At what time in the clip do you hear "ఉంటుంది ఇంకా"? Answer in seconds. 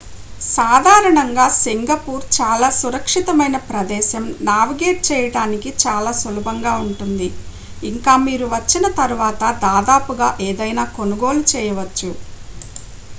6.83-8.15